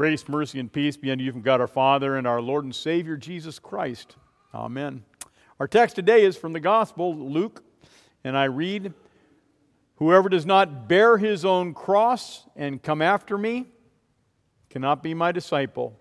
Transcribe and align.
Grace, 0.00 0.30
mercy, 0.30 0.58
and 0.58 0.72
peace 0.72 0.96
be 0.96 1.10
unto 1.10 1.22
you 1.22 1.30
from 1.30 1.42
God 1.42 1.60
our 1.60 1.66
Father 1.66 2.16
and 2.16 2.26
our 2.26 2.40
Lord 2.40 2.64
and 2.64 2.74
Savior 2.74 3.18
Jesus 3.18 3.58
Christ. 3.58 4.16
Amen. 4.54 5.04
Our 5.58 5.68
text 5.68 5.94
today 5.94 6.24
is 6.24 6.38
from 6.38 6.54
the 6.54 6.58
Gospel, 6.58 7.14
Luke, 7.14 7.62
and 8.24 8.34
I 8.34 8.44
read 8.44 8.94
Whoever 9.96 10.30
does 10.30 10.46
not 10.46 10.88
bear 10.88 11.18
his 11.18 11.44
own 11.44 11.74
cross 11.74 12.46
and 12.56 12.82
come 12.82 13.02
after 13.02 13.36
me 13.36 13.66
cannot 14.70 15.02
be 15.02 15.12
my 15.12 15.32
disciple. 15.32 16.00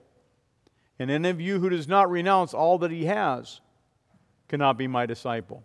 And 0.97 1.11
any 1.11 1.27
of 1.27 1.41
you 1.41 1.59
who 1.59 1.69
does 1.69 1.89
not 1.89 2.09
renounce 2.09 2.53
all 2.53 2.77
that 2.77 2.91
he 2.91 3.03
has 3.03 3.59
cannot 4.47 4.77
be 4.77 4.87
my 4.87 5.07
disciple. 5.07 5.61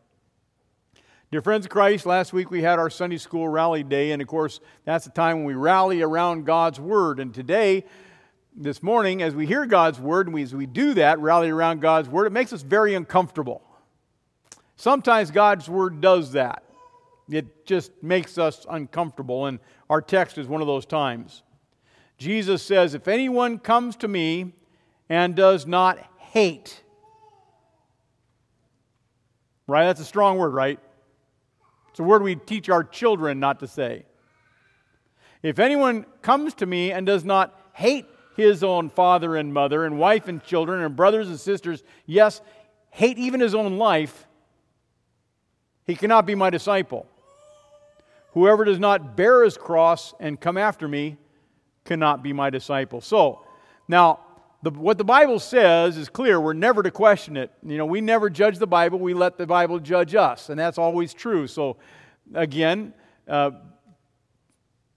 Dear 1.31 1.41
friends 1.41 1.67
of 1.67 1.71
Christ, 1.71 2.05
last 2.05 2.33
week 2.33 2.51
we 2.51 2.63
had 2.63 2.81
our 2.81 2.91
Sunday 2.91 3.19
school 3.19 3.47
rally 3.47 3.85
day, 3.85 4.11
and 4.11 4.21
of 4.21 4.27
course, 4.27 4.59
that's 4.85 5.05
the 5.05 5.13
time 5.13 5.37
when 5.37 5.47
we 5.47 5.55
rally 5.55 6.03
around 6.03 6.47
God's 6.47 6.81
Word. 6.81 7.21
And 7.21 7.33
today, 7.33 7.85
this 8.57 8.83
morning, 8.83 9.23
as 9.23 9.35
we 9.35 9.47
hear 9.47 9.67
God's 9.67 9.99
Word, 9.99 10.27
and 10.27 10.35
we, 10.35 10.43
as 10.43 10.55
we 10.55 10.67
do 10.67 10.95
that, 10.95 11.19
rally 11.19 11.51
around 11.51 11.81
God's 11.81 12.09
Word, 12.09 12.27
it 12.27 12.33
makes 12.33 12.53
us 12.53 12.63
very 12.63 12.95
uncomfortable. 12.95 13.63
Sometimes 14.77 15.31
God's 15.31 15.69
Word 15.69 16.01
does 16.01 16.33
that. 16.33 16.63
It 17.29 17.67
just 17.67 17.91
makes 18.03 18.39
us 18.39 18.67
uncomfortable, 18.71 19.47
and 19.47 19.59
our 19.91 20.01
text 20.01 20.39
is 20.39 20.47
one 20.47 20.61
of 20.61 20.67
those 20.67 20.87
times. 20.87 21.43
Jesus 22.17 22.63
says, 22.63 22.95
If 22.95 23.09
anyone 23.09 23.59
comes 23.59 23.97
to 23.97 24.09
me 24.09 24.53
and 25.09 25.35
does 25.35 25.67
not 25.67 25.99
hate, 26.19 26.83
right? 29.67 29.85
That's 29.85 30.01
a 30.01 30.05
strong 30.05 30.39
word, 30.39 30.53
right? 30.53 30.79
It's 31.91 32.01
a 32.01 32.05
word 32.05 32.23
we 32.23 32.37
teach 32.37 32.69
our 32.69 32.85
children 32.85 33.41
not 33.41 33.61
to 33.61 33.67
say. 33.67 34.05
If 35.43 35.59
anyone 35.59 36.07
comes 36.23 36.55
to 36.55 36.67
me 36.67 36.93
and 36.93 37.07
does 37.07 37.25
not 37.25 37.59
hate 37.73 38.07
his 38.37 38.63
own 38.63 38.91
father 38.91 39.37
and 39.37 39.53
mother, 39.53 39.85
and 39.85 39.99
wife 39.99 40.29
and 40.29 40.43
children, 40.43 40.83
and 40.83 40.97
brothers 40.97 41.29
and 41.29 41.39
sisters, 41.39 41.83
yes, 42.07 42.41
hate 42.91 43.19
even 43.19 43.41
his 43.41 43.55
own 43.55 43.79
life, 43.79 44.27
he 45.87 45.95
cannot 45.95 46.27
be 46.27 46.35
my 46.35 46.51
disciple. 46.51 47.07
Whoever 48.33 48.65
does 48.65 48.79
not 48.79 49.17
bear 49.17 49.45
his 49.45 49.57
cross 49.57 50.15
and 50.19 50.41
come 50.41 50.57
after 50.57 50.89
me 50.89 51.17
cannot 51.85 52.23
be 52.23 52.33
my 52.33 52.51
disciple. 52.51 53.01
So, 53.01 53.43
now, 53.87 54.21
the, 54.63 54.71
what 54.71 54.97
the 54.97 55.05
Bible 55.05 55.39
says 55.39 55.99
is 55.99 56.09
clear. 56.09 56.41
We're 56.41 56.55
never 56.55 56.83
to 56.83 56.91
question 56.91 57.37
it. 57.37 57.53
You 57.63 57.77
know, 57.77 57.85
we 57.85 58.01
never 58.01 58.31
judge 58.31 58.59
the 58.59 58.67
Bible, 58.67 58.99
we 58.99 59.13
let 59.13 59.37
the 59.37 59.47
Bible 59.47 59.79
judge 59.79 60.15
us, 60.15 60.49
and 60.49 60.59
that's 60.59 60.79
always 60.79 61.13
true. 61.13 61.47
So, 61.47 61.77
again, 62.35 62.95
uh, 63.29 63.51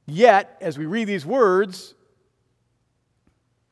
yet, 0.05 0.57
as 0.61 0.77
we 0.77 0.85
read 0.85 1.05
these 1.05 1.25
words, 1.25 1.95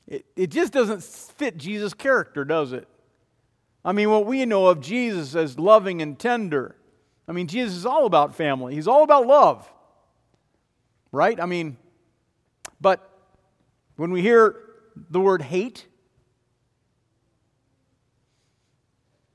it, 0.07 0.25
it 0.35 0.47
just 0.47 0.71
doesn't 0.73 1.03
fit 1.03 1.57
Jesus' 1.57 1.93
character, 1.93 2.45
does 2.45 2.73
it? 2.73 2.87
I 3.83 3.91
mean, 3.91 4.09
what 4.09 4.25
we 4.25 4.45
know 4.45 4.67
of 4.67 4.81
Jesus 4.81 5.35
as 5.35 5.59
loving 5.59 6.01
and 6.01 6.17
tender. 6.17 6.75
I 7.27 7.31
mean, 7.31 7.47
Jesus 7.47 7.75
is 7.75 7.85
all 7.85 8.05
about 8.05 8.35
family, 8.35 8.75
he's 8.75 8.87
all 8.87 9.03
about 9.03 9.25
love, 9.25 9.71
right? 11.11 11.39
I 11.39 11.45
mean, 11.45 11.77
but 12.79 13.09
when 13.95 14.11
we 14.11 14.21
hear 14.21 14.61
the 15.09 15.19
word 15.19 15.41
hate, 15.41 15.87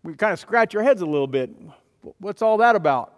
we 0.03 0.15
kind 0.15 0.33
of 0.33 0.39
scratch 0.39 0.75
our 0.75 0.83
heads 0.83 1.03
a 1.03 1.07
little 1.07 1.27
bit. 1.27 1.51
What's 2.19 2.43
all 2.43 2.59
that 2.59 2.77
about? 2.77 3.15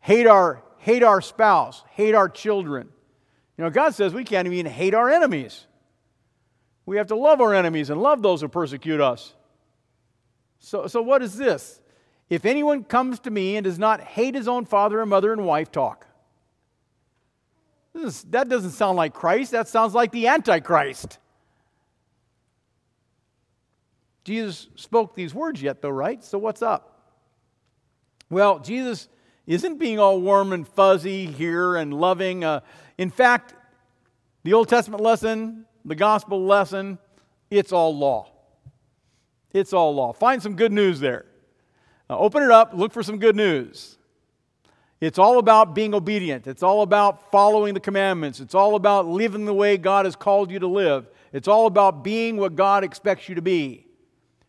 Hate 0.00 0.26
our, 0.26 0.62
hate 0.78 1.02
our 1.02 1.20
spouse, 1.20 1.82
hate 1.90 2.14
our 2.14 2.28
children. 2.28 2.88
You 3.56 3.64
know, 3.64 3.70
God 3.70 3.94
says 3.94 4.12
we 4.12 4.24
can't 4.24 4.46
even 4.46 4.66
hate 4.66 4.94
our 4.94 5.10
enemies. 5.10 5.66
We 6.84 6.98
have 6.98 7.08
to 7.08 7.16
love 7.16 7.40
our 7.40 7.54
enemies 7.54 7.90
and 7.90 8.00
love 8.00 8.22
those 8.22 8.40
who 8.40 8.48
persecute 8.48 9.00
us. 9.00 9.34
So, 10.58 10.86
so 10.86 11.02
what 11.02 11.22
is 11.22 11.36
this? 11.36 11.80
If 12.28 12.44
anyone 12.44 12.84
comes 12.84 13.18
to 13.20 13.30
me 13.30 13.56
and 13.56 13.64
does 13.64 13.78
not 13.78 14.00
hate 14.00 14.34
his 14.34 14.48
own 14.48 14.64
father 14.64 15.00
and 15.00 15.08
mother 15.08 15.32
and 15.32 15.44
wife, 15.46 15.70
talk. 15.72 16.06
That 17.94 18.48
doesn't 18.48 18.72
sound 18.72 18.96
like 18.96 19.14
Christ. 19.14 19.52
That 19.52 19.68
sounds 19.68 19.94
like 19.94 20.12
the 20.12 20.28
Antichrist. 20.28 21.18
Jesus 24.24 24.68
spoke 24.74 25.14
these 25.14 25.32
words 25.32 25.62
yet, 25.62 25.80
though, 25.80 25.88
right? 25.88 26.22
So 26.22 26.36
what's 26.36 26.62
up? 26.62 27.00
Well, 28.28 28.58
Jesus 28.58 29.08
isn't 29.46 29.78
being 29.78 29.98
all 29.98 30.20
warm 30.20 30.52
and 30.52 30.66
fuzzy 30.66 31.26
here 31.26 31.76
and 31.76 31.94
loving. 31.94 32.44
Uh, 32.44 32.60
in 32.98 33.10
fact, 33.10 33.54
the 34.42 34.52
Old 34.52 34.68
Testament 34.68 35.02
lesson, 35.02 35.66
the 35.84 35.94
gospel 35.94 36.44
lesson, 36.44 36.98
it's 37.50 37.72
all 37.72 37.96
law. 37.96 38.30
It's 39.52 39.72
all 39.72 39.94
law. 39.94 40.12
Find 40.12 40.42
some 40.42 40.56
good 40.56 40.72
news 40.72 41.00
there. 41.00 41.26
Now, 42.10 42.18
open 42.18 42.42
it 42.42 42.50
up, 42.50 42.72
look 42.74 42.92
for 42.92 43.02
some 43.02 43.18
good 43.18 43.36
news. 43.36 43.96
It's 45.00 45.18
all 45.18 45.38
about 45.38 45.74
being 45.74 45.94
obedient. 45.94 46.46
It's 46.46 46.62
all 46.62 46.82
about 46.82 47.30
following 47.30 47.74
the 47.74 47.80
commandments. 47.80 48.40
It's 48.40 48.54
all 48.54 48.76
about 48.76 49.06
living 49.06 49.44
the 49.44 49.54
way 49.54 49.76
God 49.76 50.06
has 50.06 50.16
called 50.16 50.50
you 50.50 50.58
to 50.60 50.66
live. 50.66 51.08
It's 51.32 51.48
all 51.48 51.66
about 51.66 52.02
being 52.02 52.38
what 52.38 52.56
God 52.56 52.82
expects 52.82 53.28
you 53.28 53.34
to 53.34 53.42
be. 53.42 53.86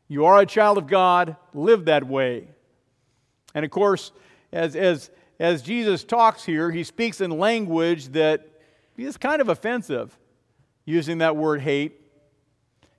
You 0.08 0.26
are 0.26 0.40
a 0.40 0.46
child 0.46 0.78
of 0.78 0.88
God, 0.88 1.36
live 1.54 1.86
that 1.86 2.08
way. 2.08 2.48
And 3.54 3.66
of 3.66 3.72
course, 3.72 4.12
as, 4.52 4.76
as, 4.76 5.10
as 5.40 5.62
Jesus 5.62 6.04
talks 6.04 6.44
here, 6.44 6.72
he 6.72 6.84
speaks 6.84 7.22
in 7.22 7.32
language 7.32 8.10
that 8.10 8.48
is 8.98 9.18
kind 9.18 9.42
of 9.42 9.50
offensive, 9.50 10.18
using 10.86 11.20
that 11.20 11.36
word 11.36 11.62
hate. 11.62 12.02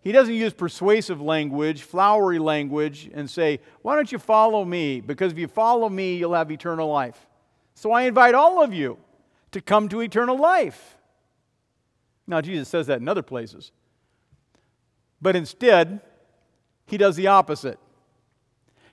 He 0.00 0.12
doesn't 0.12 0.34
use 0.34 0.52
persuasive 0.52 1.20
language, 1.20 1.82
flowery 1.82 2.38
language, 2.38 3.10
and 3.12 3.28
say, 3.28 3.60
Why 3.82 3.96
don't 3.96 4.10
you 4.12 4.18
follow 4.18 4.64
me? 4.64 5.00
Because 5.00 5.32
if 5.32 5.38
you 5.38 5.48
follow 5.48 5.88
me, 5.88 6.16
you'll 6.16 6.34
have 6.34 6.50
eternal 6.50 6.88
life. 6.88 7.26
So 7.74 7.92
I 7.92 8.02
invite 8.02 8.34
all 8.34 8.62
of 8.62 8.72
you 8.72 8.98
to 9.52 9.60
come 9.60 9.88
to 9.88 10.00
eternal 10.00 10.38
life. 10.38 10.96
Now, 12.26 12.40
Jesus 12.40 12.68
says 12.68 12.86
that 12.88 13.00
in 13.00 13.08
other 13.08 13.22
places. 13.22 13.72
But 15.20 15.34
instead, 15.34 16.00
he 16.86 16.96
does 16.96 17.16
the 17.16 17.28
opposite. 17.28 17.78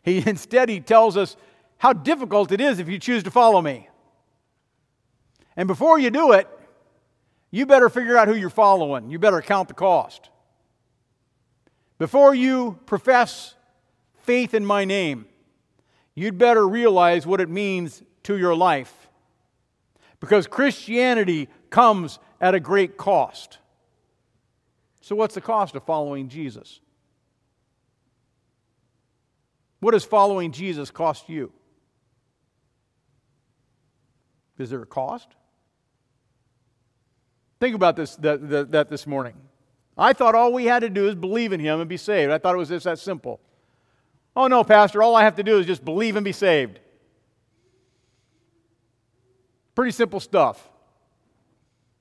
He 0.04 0.18
instead 0.28 0.70
he 0.70 0.80
tells 0.80 1.18
us 1.18 1.36
how 1.86 1.94
difficult 1.94 2.52
it 2.52 2.60
is 2.60 2.80
if 2.80 2.90
you 2.90 2.98
choose 2.98 3.22
to 3.22 3.30
follow 3.30 3.62
me. 3.62 3.88
And 5.56 5.68
before 5.68 6.00
you 6.00 6.10
do 6.10 6.32
it, 6.32 6.48
you 7.52 7.68
better 7.68 7.90
figure 7.90 8.18
out 8.18 8.28
who 8.28 8.34
you're 8.34 8.50
following. 8.50 9.12
You 9.12 9.20
better 9.20 9.40
count 9.40 9.68
the 9.68 9.76
cost. 9.76 10.32
Before 12.00 12.34
you 12.34 12.80
profess 12.88 13.54
faith 14.24 14.56
in 14.56 14.66
my 14.66 14.84
name, 14.84 15.28
you'd 16.16 16.40
better 16.40 16.68
realize 16.68 17.28
what 17.28 17.40
it 17.40 17.50
means 17.50 18.02
to 18.24 18.36
your 18.36 18.56
life. 18.56 19.08
Because 20.20 20.48
Christianity 20.48 21.50
comes 21.70 22.18
at 22.42 22.56
a 22.56 22.60
great 22.60 22.98
cost. 22.98 23.60
So, 25.02 25.16
what's 25.16 25.36
the 25.36 25.42
cost 25.42 25.76
of 25.76 25.84
following 25.84 26.30
Jesus? 26.30 26.80
What 29.82 29.92
does 29.92 30.04
following 30.04 30.52
Jesus 30.52 30.90
cost 30.90 31.30
you? 31.30 31.52
Is 34.58 34.70
there 34.70 34.82
a 34.82 34.86
cost? 34.86 35.30
Think 37.60 37.76
about 37.76 37.96
this 37.96 38.16
that, 38.18 38.50
that, 38.50 38.72
that, 38.72 38.90
this 38.90 39.08
morning. 39.08 39.36
I 39.98 40.14
thought 40.14 40.36
all 40.36 40.52
we 40.52 40.66
had 40.66 40.80
to 40.80 40.90
do 40.90 41.08
is 41.08 41.16
believe 41.16 41.54
in 41.54 41.60
him 41.60 41.80
and 41.80 41.90
be 41.90 41.98
saved. 41.98 42.32
I 42.32 42.38
thought 42.38 42.54
it 42.54 42.58
was 42.58 42.70
just 42.70 42.84
that 42.86 43.00
simple. 43.00 43.40
Oh 44.36 44.48
no, 44.48 44.64
Pastor, 44.64 45.02
all 45.02 45.16
I 45.16 45.24
have 45.24 45.36
to 45.36 45.44
do 45.44 45.58
is 45.58 45.66
just 45.66 45.84
believe 45.86 46.16
and 46.16 46.26
be 46.26 46.34
saved. 46.34 46.80
Pretty 49.74 49.92
simple 49.92 50.20
stuff. 50.20 50.70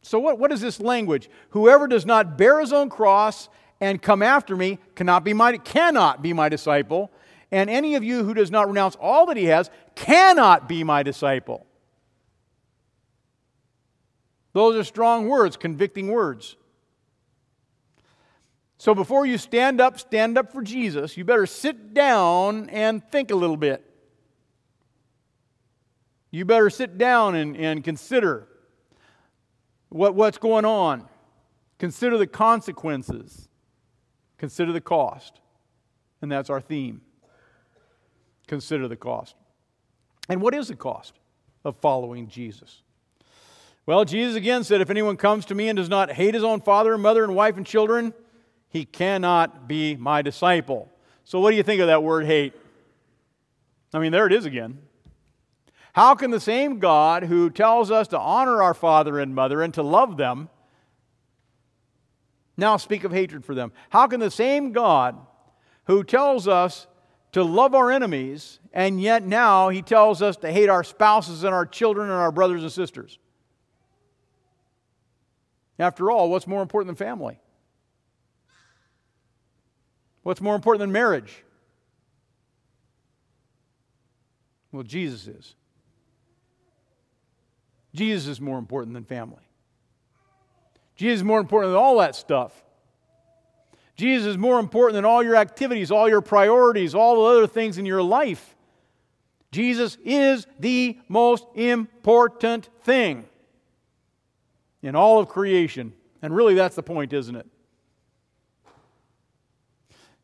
So, 0.02 0.18
what, 0.18 0.38
what 0.38 0.52
is 0.52 0.60
this 0.60 0.80
language? 0.80 1.30
Whoever 1.50 1.86
does 1.86 2.04
not 2.04 2.36
bear 2.36 2.60
his 2.60 2.72
own 2.72 2.90
cross 2.90 3.48
and 3.80 4.00
come 4.02 4.22
after 4.22 4.56
me 4.56 4.78
cannot 4.94 5.24
be 5.24 5.32
my, 5.32 5.56
cannot 5.58 6.22
be 6.22 6.32
my 6.32 6.48
disciple. 6.48 7.10
And 7.50 7.70
any 7.70 7.94
of 7.94 8.04
you 8.04 8.24
who 8.24 8.34
does 8.34 8.50
not 8.50 8.68
renounce 8.68 8.96
all 8.96 9.26
that 9.26 9.36
he 9.36 9.46
has 9.46 9.70
cannot 9.94 10.68
be 10.68 10.84
my 10.84 11.02
disciple. 11.02 11.66
Those 14.54 14.76
are 14.76 14.84
strong 14.84 15.28
words, 15.28 15.58
convicting 15.58 16.08
words. 16.08 16.56
So 18.78 18.94
before 18.94 19.26
you 19.26 19.36
stand 19.36 19.80
up, 19.80 20.00
stand 20.00 20.38
up 20.38 20.50
for 20.52 20.62
Jesus, 20.62 21.18
you 21.18 21.24
better 21.24 21.46
sit 21.46 21.92
down 21.92 22.70
and 22.70 23.06
think 23.10 23.30
a 23.30 23.36
little 23.36 23.58
bit 23.58 23.90
you 26.34 26.44
better 26.44 26.68
sit 26.68 26.98
down 26.98 27.36
and, 27.36 27.56
and 27.56 27.84
consider 27.84 28.48
what, 29.88 30.16
what's 30.16 30.36
going 30.36 30.64
on. 30.64 31.08
Consider 31.78 32.18
the 32.18 32.26
consequences. 32.26 33.48
Consider 34.36 34.72
the 34.72 34.80
cost. 34.80 35.38
And 36.20 36.32
that's 36.32 36.50
our 36.50 36.60
theme. 36.60 37.02
Consider 38.48 38.88
the 38.88 38.96
cost. 38.96 39.36
And 40.28 40.42
what 40.42 40.56
is 40.56 40.66
the 40.66 40.74
cost 40.74 41.14
of 41.64 41.76
following 41.76 42.26
Jesus? 42.26 42.82
Well, 43.86 44.04
Jesus 44.04 44.34
again 44.34 44.64
said, 44.64 44.80
If 44.80 44.90
anyone 44.90 45.16
comes 45.16 45.44
to 45.46 45.54
me 45.54 45.68
and 45.68 45.76
does 45.76 45.90
not 45.90 46.12
hate 46.12 46.34
his 46.34 46.44
own 46.44 46.60
father 46.60 46.94
and 46.94 47.02
mother 47.02 47.22
and 47.22 47.34
wife 47.34 47.56
and 47.56 47.66
children, 47.66 48.14
he 48.70 48.84
cannot 48.84 49.68
be 49.68 49.94
my 49.96 50.22
disciple. 50.22 50.90
So, 51.24 51.38
what 51.40 51.50
do 51.50 51.56
you 51.56 51.62
think 51.62 51.80
of 51.80 51.88
that 51.88 52.02
word 52.02 52.26
hate? 52.26 52.54
I 53.92 53.98
mean, 53.98 54.10
there 54.10 54.26
it 54.26 54.32
is 54.32 54.46
again. 54.46 54.78
How 55.92 56.14
can 56.14 56.30
the 56.30 56.40
same 56.40 56.80
God 56.80 57.24
who 57.24 57.50
tells 57.50 57.90
us 57.90 58.08
to 58.08 58.18
honor 58.18 58.62
our 58.62 58.74
father 58.74 59.20
and 59.20 59.34
mother 59.34 59.62
and 59.62 59.72
to 59.74 59.82
love 59.82 60.16
them 60.16 60.48
now 62.56 62.76
speak 62.78 63.04
of 63.04 63.12
hatred 63.12 63.44
for 63.44 63.54
them? 63.54 63.70
How 63.90 64.06
can 64.06 64.18
the 64.18 64.30
same 64.30 64.72
God 64.72 65.16
who 65.84 66.02
tells 66.02 66.48
us 66.48 66.88
to 67.32 67.44
love 67.44 67.74
our 67.74 67.92
enemies 67.92 68.58
and 68.72 69.00
yet 69.00 69.24
now 69.24 69.68
he 69.68 69.82
tells 69.82 70.20
us 70.20 70.36
to 70.38 70.50
hate 70.50 70.68
our 70.68 70.82
spouses 70.82 71.44
and 71.44 71.54
our 71.54 71.66
children 71.66 72.10
and 72.10 72.18
our 72.18 72.32
brothers 72.32 72.62
and 72.62 72.72
sisters? 72.72 73.18
After 75.78 76.10
all, 76.10 76.30
what's 76.30 76.46
more 76.46 76.62
important 76.62 76.96
than 76.96 77.06
family? 77.06 77.38
What's 80.22 80.40
more 80.40 80.54
important 80.54 80.80
than 80.80 80.92
marriage? 80.92 81.44
Well, 84.72 84.82
Jesus 84.82 85.26
is. 85.26 85.54
Jesus 87.94 88.26
is 88.26 88.40
more 88.40 88.58
important 88.58 88.94
than 88.94 89.04
family. 89.04 89.42
Jesus 90.96 91.18
is 91.20 91.24
more 91.24 91.40
important 91.40 91.72
than 91.72 91.80
all 91.80 91.98
that 91.98 92.16
stuff. 92.16 92.64
Jesus 93.96 94.26
is 94.26 94.38
more 94.38 94.58
important 94.58 94.94
than 94.94 95.04
all 95.04 95.22
your 95.22 95.36
activities, 95.36 95.90
all 95.90 96.08
your 96.08 96.20
priorities, 96.20 96.94
all 96.94 97.16
the 97.16 97.36
other 97.36 97.46
things 97.46 97.78
in 97.78 97.86
your 97.86 98.02
life. 98.02 98.56
Jesus 99.52 99.96
is 100.04 100.46
the 100.58 100.98
most 101.08 101.46
important 101.54 102.68
thing 102.82 103.24
in 104.84 104.94
all 104.94 105.18
of 105.18 105.28
creation. 105.28 105.94
And 106.22 106.36
really, 106.36 106.54
that's 106.54 106.76
the 106.76 106.82
point, 106.82 107.12
isn't 107.12 107.34
it? 107.34 107.46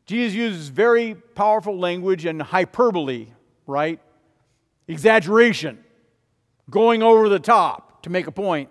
Jesus 0.05 0.35
uses 0.35 0.69
very 0.69 1.15
powerful 1.15 1.77
language 1.77 2.25
and 2.25 2.41
hyperbole, 2.41 3.27
right? 3.65 3.99
Exaggeration, 4.87 5.83
going 6.69 7.01
over 7.01 7.27
the 7.27 7.39
top 7.39 8.03
to 8.03 8.09
make 8.09 8.27
a 8.27 8.31
point. 8.31 8.69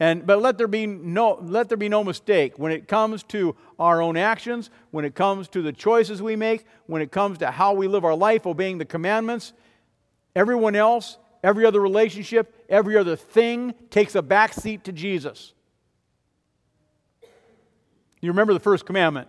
And, 0.00 0.24
but 0.24 0.40
let 0.40 0.58
there, 0.58 0.68
be 0.68 0.86
no, 0.86 1.38
let 1.42 1.68
there 1.68 1.76
be 1.76 1.88
no 1.88 2.04
mistake. 2.04 2.56
When 2.56 2.70
it 2.70 2.86
comes 2.86 3.24
to 3.24 3.56
our 3.80 4.00
own 4.00 4.16
actions, 4.16 4.70
when 4.92 5.04
it 5.04 5.16
comes 5.16 5.48
to 5.48 5.62
the 5.62 5.72
choices 5.72 6.22
we 6.22 6.36
make, 6.36 6.66
when 6.86 7.02
it 7.02 7.10
comes 7.10 7.38
to 7.38 7.50
how 7.50 7.72
we 7.72 7.88
live 7.88 8.04
our 8.04 8.14
life, 8.14 8.46
obeying 8.46 8.78
the 8.78 8.84
commandments, 8.84 9.52
everyone 10.36 10.76
else 10.76 11.18
Every 11.42 11.64
other 11.64 11.80
relationship, 11.80 12.66
every 12.68 12.96
other 12.96 13.16
thing 13.16 13.74
takes 13.90 14.14
a 14.14 14.22
back 14.22 14.52
seat 14.52 14.84
to 14.84 14.92
Jesus. 14.92 15.52
You 18.20 18.30
remember 18.30 18.52
the 18.52 18.60
first 18.60 18.84
commandment 18.84 19.28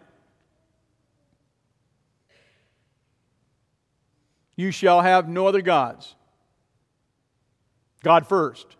You 4.60 4.72
shall 4.72 5.00
have 5.00 5.30
no 5.30 5.48
other 5.48 5.62
gods. 5.62 6.16
God 8.04 8.28
first. 8.28 8.76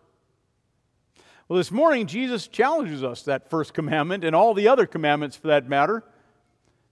Well, 1.48 1.56
this 1.56 1.70
morning, 1.70 2.06
Jesus 2.06 2.48
challenges 2.48 3.02
us, 3.02 3.22
that 3.22 3.48
first 3.48 3.72
commandment, 3.72 4.22
and 4.22 4.36
all 4.36 4.52
the 4.52 4.68
other 4.68 4.84
commandments 4.84 5.36
for 5.36 5.46
that 5.46 5.70
matter, 5.70 6.04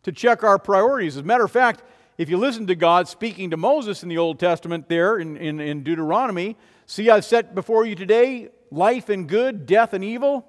to 0.04 0.10
check 0.10 0.42
our 0.42 0.58
priorities. 0.58 1.18
As 1.18 1.20
a 1.20 1.26
matter 1.26 1.44
of 1.44 1.50
fact, 1.50 1.82
if 2.18 2.28
you 2.28 2.36
listen 2.36 2.66
to 2.66 2.74
God 2.74 3.06
speaking 3.06 3.50
to 3.50 3.56
Moses 3.56 4.02
in 4.02 4.08
the 4.08 4.18
Old 4.18 4.40
Testament 4.40 4.88
there 4.88 5.18
in, 5.18 5.36
in, 5.36 5.60
in 5.60 5.84
Deuteronomy, 5.84 6.56
see, 6.84 7.08
I've 7.08 7.24
set 7.24 7.54
before 7.54 7.86
you 7.86 7.94
today 7.94 8.48
life 8.72 9.08
and 9.08 9.28
good, 9.28 9.66
death 9.66 9.94
and 9.94 10.02
evil. 10.02 10.44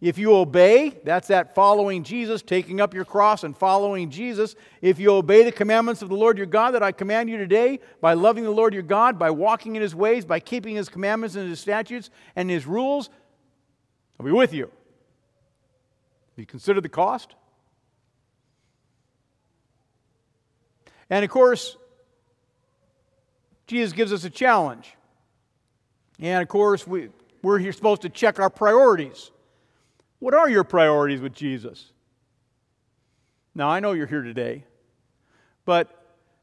If 0.00 0.16
you 0.16 0.34
obey, 0.34 0.98
that's 1.04 1.28
that 1.28 1.54
following 1.54 2.04
Jesus, 2.04 2.40
taking 2.40 2.80
up 2.80 2.94
your 2.94 3.04
cross 3.04 3.44
and 3.44 3.54
following 3.54 4.08
Jesus. 4.08 4.54
If 4.80 4.98
you 4.98 5.12
obey 5.12 5.44
the 5.44 5.52
commandments 5.52 6.00
of 6.00 6.08
the 6.08 6.14
Lord 6.14 6.38
your 6.38 6.46
God 6.46 6.70
that 6.70 6.82
I 6.82 6.90
command 6.90 7.28
you 7.28 7.36
today, 7.36 7.80
by 8.00 8.14
loving 8.14 8.44
the 8.44 8.50
Lord 8.50 8.72
your 8.72 8.82
God, 8.82 9.18
by 9.18 9.30
walking 9.30 9.76
in 9.76 9.82
his 9.82 9.94
ways, 9.94 10.24
by 10.24 10.40
keeping 10.40 10.74
his 10.74 10.88
commandments 10.88 11.36
and 11.36 11.50
his 11.50 11.60
statutes 11.60 12.08
and 12.34 12.48
his 12.48 12.66
rules, 12.66 13.10
I'll 14.18 14.24
be 14.24 14.32
with 14.32 14.54
you. 14.54 14.64
Have 14.64 16.38
you 16.38 16.46
considered 16.46 16.82
the 16.82 16.88
cost? 16.88 17.34
And 21.10 21.24
of 21.24 21.30
course, 21.30 21.76
Jesus 23.66 23.92
gives 23.92 24.12
us 24.12 24.24
a 24.24 24.30
challenge. 24.30 24.94
And 26.20 26.42
of 26.42 26.48
course, 26.48 26.86
we, 26.86 27.08
we're 27.42 27.58
here 27.58 27.72
supposed 27.72 28.02
to 28.02 28.08
check 28.08 28.38
our 28.38 28.50
priorities. 28.50 29.30
What 30.20 30.34
are 30.34 30.48
your 30.48 30.64
priorities 30.64 31.20
with 31.20 31.34
Jesus? 31.34 31.92
Now, 33.54 33.68
I 33.68 33.80
know 33.80 33.92
you're 33.92 34.06
here 34.06 34.22
today, 34.22 34.64
but 35.64 35.96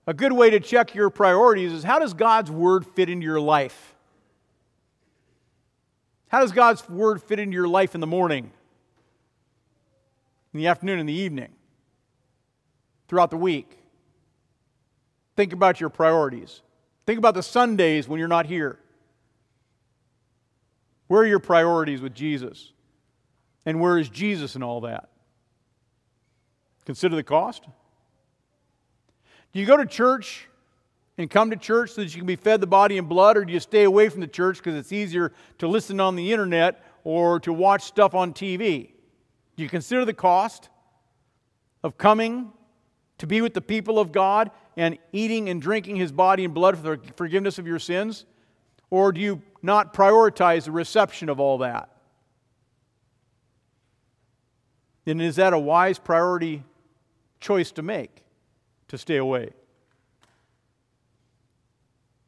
a 0.05 0.13
good 0.13 0.33
way 0.33 0.49
to 0.49 0.59
check 0.59 0.95
your 0.95 1.09
priorities 1.09 1.71
is 1.71 1.83
how 1.83 1.99
does 1.99 2.13
God's 2.13 2.51
Word 2.51 2.85
fit 2.85 3.09
into 3.09 3.25
your 3.25 3.39
life? 3.39 3.95
How 6.27 6.41
does 6.41 6.51
God's 6.51 6.87
Word 6.89 7.21
fit 7.21 7.39
into 7.39 7.53
your 7.53 7.67
life 7.67 7.95
in 7.95 8.01
the 8.01 8.07
morning, 8.07 8.51
in 10.53 10.59
the 10.59 10.67
afternoon, 10.67 10.99
in 10.99 11.05
the 11.05 11.13
evening, 11.13 11.49
throughout 13.07 13.29
the 13.29 13.37
week? 13.37 13.76
Think 15.37 15.53
about 15.53 15.79
your 15.79 15.89
priorities. 15.89 16.61
Think 17.05 17.19
about 17.19 17.35
the 17.35 17.43
Sundays 17.43 18.07
when 18.07 18.19
you're 18.19 18.27
not 18.27 18.47
here. 18.47 18.79
Where 21.07 21.21
are 21.21 21.27
your 21.27 21.39
priorities 21.39 22.01
with 22.01 22.13
Jesus? 22.13 22.73
And 23.63 23.79
where 23.79 23.99
is 23.99 24.09
Jesus 24.09 24.55
in 24.55 24.63
all 24.63 24.81
that? 24.81 25.09
Consider 26.85 27.15
the 27.15 27.23
cost. 27.23 27.65
Do 29.53 29.59
you 29.59 29.65
go 29.67 29.77
to 29.77 29.85
church 29.85 30.49
and 31.19 31.29
come 31.29 31.51
to 31.51 31.55
church 31.55 31.91
so 31.91 32.01
that 32.01 32.13
you 32.13 32.19
can 32.19 32.27
be 32.27 32.35
fed 32.35 32.59
the 32.59 32.67
body 32.67 32.97
and 32.97 33.07
blood, 33.07 33.37
or 33.37 33.45
do 33.45 33.53
you 33.53 33.59
stay 33.59 33.83
away 33.83 34.09
from 34.09 34.21
the 34.21 34.27
church 34.27 34.57
because 34.57 34.75
it's 34.75 34.91
easier 34.91 35.33
to 35.59 35.67
listen 35.67 35.99
on 35.99 36.15
the 36.15 36.31
internet 36.31 36.83
or 37.03 37.39
to 37.41 37.53
watch 37.53 37.83
stuff 37.83 38.15
on 38.15 38.33
TV? 38.33 38.89
Do 39.55 39.63
you 39.63 39.69
consider 39.69 40.03
the 40.03 40.13
cost 40.13 40.69
of 41.83 41.97
coming 41.97 42.51
to 43.17 43.27
be 43.27 43.41
with 43.41 43.53
the 43.53 43.61
people 43.61 43.99
of 43.99 44.11
God 44.11 44.51
and 44.75 44.97
eating 45.11 45.49
and 45.49 45.61
drinking 45.61 45.95
his 45.95 46.11
body 46.11 46.45
and 46.45 46.53
blood 46.53 46.77
for 46.77 46.95
the 46.95 46.99
forgiveness 47.15 47.57
of 47.57 47.67
your 47.67 47.79
sins? 47.79 48.25
Or 48.89 49.11
do 49.11 49.19
you 49.19 49.41
not 49.61 49.93
prioritize 49.93 50.65
the 50.65 50.71
reception 50.71 51.29
of 51.29 51.39
all 51.39 51.59
that? 51.59 51.89
And 55.05 55.21
is 55.21 55.37
that 55.37 55.53
a 55.53 55.59
wise 55.59 55.99
priority 55.99 56.63
choice 57.39 57.71
to 57.71 57.81
make 57.81 58.23
to 58.89 58.97
stay 58.97 59.17
away? 59.17 59.51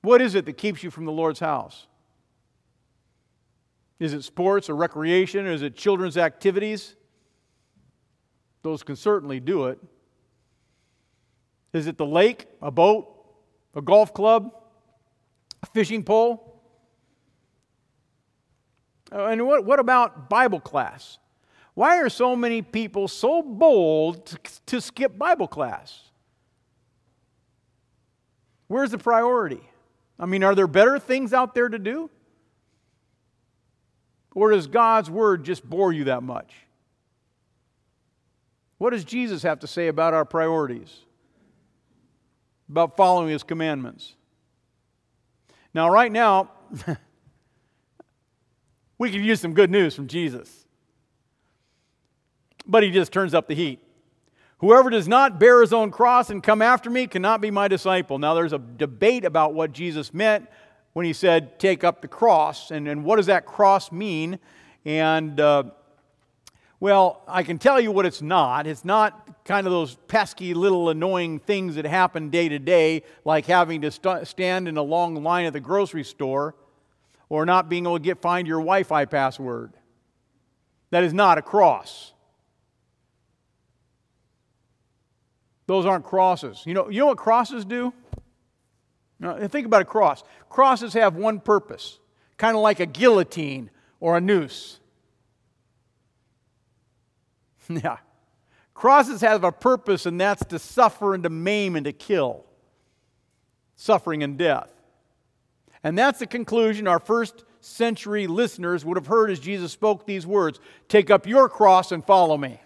What 0.01 0.21
is 0.21 0.35
it 0.35 0.45
that 0.45 0.53
keeps 0.53 0.81
you 0.81 0.89
from 0.89 1.05
the 1.05 1.11
Lord's 1.11 1.39
house? 1.39 1.87
Is 3.99 4.13
it 4.13 4.23
sports 4.23 4.69
or 4.69 4.75
recreation? 4.75 5.45
Or 5.45 5.51
is 5.51 5.61
it 5.61 5.75
children's 5.75 6.17
activities? 6.17 6.95
Those 8.63 8.81
can 8.81 8.95
certainly 8.95 9.41
do 9.41 9.65
it. 9.65 9.79
Is 11.73 11.87
it 11.87 11.97
the 11.97 12.05
lake, 12.05 12.47
a 12.61 12.71
boat, 12.71 13.07
a 13.75 13.81
golf 13.81 14.13
club, 14.13 14.51
a 15.61 15.65
fishing 15.67 16.03
pole? 16.03 16.61
Uh, 19.11 19.25
and 19.25 19.45
what, 19.45 19.65
what 19.65 19.79
about 19.79 20.29
Bible 20.29 20.59
class? 20.59 21.17
Why 21.73 21.97
are 21.97 22.09
so 22.09 22.35
many 22.35 22.61
people 22.61 23.07
so 23.07 23.41
bold 23.41 24.25
to, 24.27 24.37
to 24.67 24.81
skip 24.81 25.17
Bible 25.17 25.47
class? 25.47 26.09
Where's 28.67 28.91
the 28.91 28.97
priority? 28.97 29.61
I 30.19 30.25
mean, 30.25 30.43
are 30.43 30.53
there 30.53 30.67
better 30.67 30.99
things 30.99 31.33
out 31.33 31.55
there 31.55 31.69
to 31.69 31.79
do? 31.79 32.09
Or 34.35 34.51
does 34.51 34.67
God's 34.67 35.09
word 35.09 35.43
just 35.43 35.67
bore 35.67 35.91
you 35.91 36.05
that 36.05 36.21
much? 36.21 36.53
What 38.77 38.91
does 38.91 39.03
Jesus 39.03 39.43
have 39.43 39.59
to 39.59 39.67
say 39.67 39.87
about 39.87 40.13
our 40.13 40.25
priorities? 40.25 41.05
About 42.69 42.95
following 42.95 43.29
his 43.29 43.43
commandments. 43.43 44.15
Now, 45.73 45.89
right 45.89 46.11
now, 46.11 46.51
we 48.97 49.11
could 49.11 49.21
use 49.21 49.39
some 49.39 49.53
good 49.53 49.71
news 49.71 49.95
from 49.95 50.07
Jesus. 50.07 50.65
But 52.65 52.83
he 52.83 52.91
just 52.91 53.11
turns 53.11 53.33
up 53.33 53.47
the 53.47 53.55
heat. 53.55 53.79
Whoever 54.59 54.89
does 54.89 55.07
not 55.07 55.39
bear 55.39 55.61
his 55.61 55.71
own 55.71 55.89
cross 55.89 56.29
and 56.29 56.43
come 56.43 56.61
after 56.61 56.89
me 56.89 57.07
cannot 57.07 57.39
be 57.39 57.49
my 57.49 57.67
disciple. 57.67 58.19
Now, 58.19 58.33
there's 58.33 58.53
a 58.53 58.59
debate 58.59 59.25
about 59.25 59.53
what 59.53 59.71
Jesus 59.71 60.13
meant 60.13 60.47
when 60.93 61.05
he 61.05 61.13
said, 61.13 61.59
take 61.59 61.83
up 61.83 62.01
the 62.01 62.07
cross, 62.07 62.71
and, 62.71 62.87
and 62.87 63.05
what 63.05 63.17
does 63.17 63.27
that 63.27 63.45
cross 63.45 63.91
mean? 63.91 64.37
And 64.85 65.39
uh, 65.39 65.63
well, 66.79 67.21
I 67.27 67.43
can 67.43 67.57
tell 67.57 67.79
you 67.79 67.91
what 67.91 68.05
it's 68.05 68.21
not. 68.21 68.65
It's 68.65 68.85
not 68.85 69.43
kind 69.45 69.67
of 69.67 69.73
those 69.73 69.95
pesky 70.07 70.53
little 70.53 70.89
annoying 70.89 71.39
things 71.39 71.75
that 71.75 71.85
happen 71.85 72.29
day 72.29 72.47
to 72.49 72.59
day, 72.59 73.03
like 73.25 73.45
having 73.45 73.81
to 73.81 73.91
st- 73.91 74.27
stand 74.27 74.67
in 74.67 74.77
a 74.77 74.81
long 74.81 75.21
line 75.23 75.45
at 75.45 75.53
the 75.53 75.59
grocery 75.59 76.03
store. 76.03 76.55
or 77.29 77.45
not 77.45 77.69
being 77.69 77.85
able 77.85 77.97
to 77.97 78.03
get 78.03 78.21
find 78.21 78.47
your 78.47 78.59
Wi-Fi 78.59 79.05
password. 79.05 79.73
That 80.89 81.03
is 81.03 81.13
not 81.13 81.37
a 81.37 81.41
cross. 81.41 82.13
Those 85.67 85.85
aren't 85.85 86.03
crosses. 86.05 86.63
You 86.65 86.73
know, 86.73 86.89
you 86.89 86.99
know 86.99 87.05
what 87.07 87.17
crosses 87.19 87.63
do? 87.63 87.93
Think 89.21 89.67
about 89.67 89.83
a 89.83 89.85
cross. 89.85 90.23
Crosses 90.49 90.93
have 90.93 91.15
one 91.15 91.39
purpose, 91.39 91.99
kind 92.37 92.55
of 92.55 92.63
like 92.63 92.79
a 92.79 92.85
guillotine 92.87 93.69
or 93.99 94.17
a 94.17 94.21
noose. 94.21 94.78
yeah. 97.83 97.97
Crosses 98.73 99.21
have 99.21 99.43
a 99.43 99.51
purpose, 99.51 100.05
and 100.05 100.19
that's 100.19 100.43
to 100.45 100.59
suffer 100.59 101.13
and 101.13 101.23
to 101.23 101.29
maim 101.29 101.75
and 101.75 101.85
to 101.85 101.93
kill. 101.93 102.45
Suffering 103.75 104.23
and 104.23 104.37
death. 104.37 104.69
And 105.83 105.97
that's 105.97 106.19
the 106.19 106.27
conclusion 106.27 106.87
our 106.87 106.99
first 106.99 107.45
century 107.61 108.27
listeners 108.27 108.83
would 108.83 108.97
have 108.97 109.07
heard 109.07 109.31
as 109.31 109.39
Jesus 109.39 109.71
spoke 109.71 110.05
these 110.05 110.25
words 110.25 110.59
Take 110.87 111.09
up 111.09 111.27
your 111.27 111.47
cross 111.49 111.91
and 111.91 112.03
follow 112.05 112.37
me. 112.37 112.59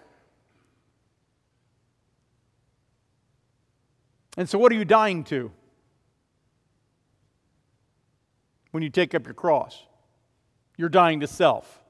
And 4.38 4.50
so, 4.50 4.57
what 4.57 4.72
are 4.72 4.75
you 4.75 4.86
dying 4.86 5.24
to 5.25 5.51
when 8.72 8.81
you 8.81 8.89
take 8.89 9.13
up 9.13 9.25
your 9.25 9.36
cross? 9.36 9.83
You're 10.75 10.89
dying 10.89 11.19
to 11.19 11.27
self. 11.27 11.82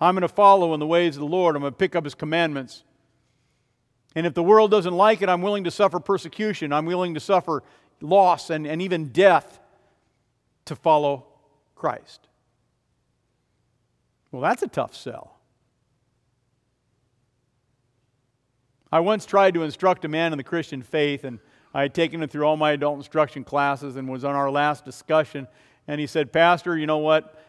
I'm 0.00 0.14
going 0.14 0.22
to 0.22 0.28
follow 0.28 0.72
in 0.72 0.80
the 0.80 0.86
ways 0.86 1.16
of 1.16 1.20
the 1.20 1.26
Lord. 1.26 1.56
I'm 1.56 1.62
going 1.62 1.72
to 1.72 1.76
pick 1.76 1.94
up 1.94 2.04
his 2.04 2.14
commandments. 2.14 2.84
And 4.14 4.26
if 4.26 4.34
the 4.34 4.42
world 4.42 4.70
doesn't 4.70 4.94
like 4.94 5.22
it, 5.22 5.28
I'm 5.28 5.42
willing 5.42 5.64
to 5.64 5.70
suffer 5.70 6.00
persecution. 6.00 6.72
I'm 6.72 6.86
willing 6.86 7.14
to 7.14 7.20
suffer 7.20 7.62
loss 8.00 8.50
and, 8.50 8.66
and 8.66 8.80
even 8.80 9.08
death 9.08 9.60
to 10.64 10.74
follow 10.74 11.26
Christ. 11.74 12.28
Well, 14.32 14.42
that's 14.42 14.62
a 14.62 14.68
tough 14.68 14.94
sell. 14.96 15.36
I 18.92 19.00
once 19.00 19.26
tried 19.26 19.54
to 19.54 19.62
instruct 19.62 20.04
a 20.04 20.08
man 20.08 20.32
in 20.32 20.38
the 20.38 20.44
Christian 20.44 20.82
faith, 20.82 21.24
and 21.24 21.38
I 21.72 21.82
had 21.82 21.94
taken 21.94 22.22
him 22.22 22.28
through 22.28 22.44
all 22.44 22.56
my 22.56 22.72
adult 22.72 22.96
instruction 22.96 23.44
classes 23.44 23.96
and 23.96 24.08
was 24.08 24.24
on 24.24 24.34
our 24.34 24.50
last 24.50 24.84
discussion. 24.84 25.46
And 25.86 26.00
he 26.00 26.06
said, 26.06 26.32
Pastor, 26.32 26.76
you 26.76 26.86
know 26.86 26.98
what? 26.98 27.40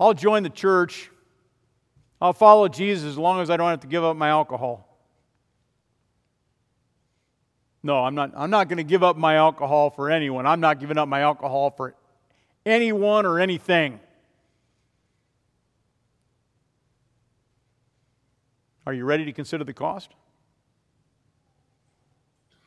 I'll 0.00 0.14
join 0.14 0.42
the 0.42 0.50
church. 0.50 1.10
I'll 2.20 2.32
follow 2.32 2.68
Jesus 2.68 3.04
as 3.04 3.18
long 3.18 3.40
as 3.40 3.50
I 3.50 3.56
don't 3.56 3.68
have 3.68 3.80
to 3.80 3.86
give 3.86 4.04
up 4.04 4.16
my 4.16 4.28
alcohol. 4.28 4.86
No, 7.82 8.04
I'm 8.04 8.14
not, 8.14 8.32
I'm 8.34 8.50
not 8.50 8.68
going 8.68 8.78
to 8.78 8.84
give 8.84 9.02
up 9.02 9.16
my 9.16 9.36
alcohol 9.36 9.90
for 9.90 10.10
anyone. 10.10 10.46
I'm 10.46 10.60
not 10.60 10.80
giving 10.80 10.98
up 10.98 11.08
my 11.08 11.20
alcohol 11.20 11.70
for 11.70 11.94
anyone 12.64 13.26
or 13.26 13.38
anything. 13.38 14.00
Are 18.86 18.92
you 18.92 19.04
ready 19.04 19.24
to 19.24 19.32
consider 19.32 19.64
the 19.64 19.72
cost? 19.72 20.10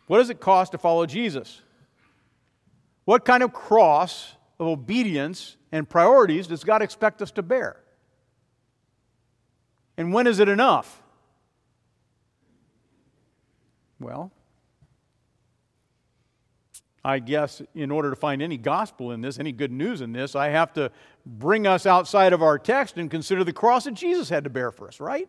What 0.08 0.18
does 0.20 0.30
it 0.30 0.40
cost 0.40 0.72
to 0.74 0.78
follow 0.78 1.06
Jesus? 1.06 1.62
What 3.06 3.26
kind 3.26 3.44
of 3.44 3.54
cross 3.54 4.36
of 4.60 4.68
obedience 4.68 5.58
and 5.72 5.90
priorities 5.90 6.48
does 6.48 6.64
God 6.64 6.82
expect 6.82 7.22
us 7.22 7.32
to 7.32 7.42
bear? 7.42 7.82
And 10.00 10.14
when 10.14 10.28
is 10.28 10.40
it 10.40 10.48
enough? 10.48 11.02
Well, 14.00 14.32
I 17.04 17.20
guess 17.20 17.62
in 17.76 17.92
order 17.92 18.10
to 18.10 18.16
find 18.16 18.42
any 18.42 18.56
gospel 18.56 19.12
in 19.12 19.20
this, 19.20 19.40
any 19.40 19.52
good 19.52 19.74
news 19.74 20.00
in 20.00 20.14
this, 20.14 20.38
I 20.38 20.50
have 20.50 20.72
to 20.76 20.90
bring 21.26 21.68
us 21.68 21.86
outside 21.86 22.32
of 22.32 22.42
our 22.42 22.58
text 22.58 22.98
and 22.98 23.12
consider 23.12 23.44
the 23.44 23.52
cross 23.52 23.84
that 23.84 23.94
Jesus 23.94 24.30
had 24.30 24.46
to 24.46 24.50
bear 24.50 24.72
for 24.72 24.88
us, 24.88 25.02
right? 25.02 25.28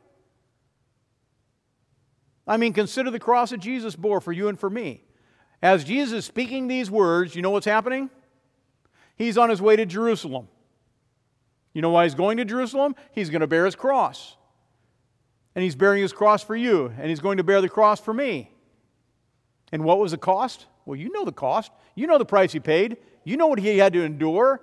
I 2.47 2.57
mean, 2.57 2.73
consider 2.73 3.11
the 3.11 3.19
cross 3.19 3.51
that 3.51 3.59
Jesus 3.59 3.97
bore 3.97 4.21
for 4.21 4.31
you 4.31 4.47
and 4.47 4.59
for 4.59 4.71
me. 4.71 5.03
As 5.61 5.83
Jesus 5.83 6.19
is 6.19 6.25
speaking 6.27 6.69
these 6.69 6.93
words, 6.93 7.35
you 7.35 7.43
know 7.43 7.51
what's 7.51 7.67
happening? 7.67 8.09
He's 9.17 9.37
on 9.37 9.51
his 9.51 9.61
way 9.61 9.75
to 9.75 9.85
Jerusalem. 9.85 10.47
You 11.73 11.83
know 11.83 11.91
why 11.91 12.05
he's 12.05 12.15
going 12.15 12.37
to 12.37 12.45
Jerusalem? 12.45 12.95
He's 13.11 13.31
going 13.31 13.41
to 13.41 13.49
bear 13.49 13.65
his 13.65 13.75
cross. 13.75 14.37
And 15.55 15.65
he's 15.65 15.75
bearing 15.75 16.03
his 16.03 16.13
cross 16.13 16.43
for 16.43 16.55
you, 16.55 16.93
and 16.97 17.09
he's 17.09 17.21
going 17.21 17.39
to 17.39 17.45
bear 17.45 17.61
the 17.61 17.69
cross 17.69 18.01
for 18.01 18.15
me. 18.15 18.51
And 19.73 19.85
what 19.85 19.99
was 19.99 20.13
the 20.13 20.19
cost? 20.19 20.67
Well, 20.85 20.97
you 20.97 21.11
know 21.11 21.25
the 21.25 21.33
cost. 21.33 21.73
You 21.95 22.07
know 22.07 22.19
the 22.19 22.25
price 22.25 22.53
he 22.53 22.61
paid. 22.61 22.99
You 23.25 23.37
know 23.37 23.47
what 23.47 23.59
he 23.59 23.79
had 23.79 23.93
to 23.93 24.03
endure. 24.03 24.61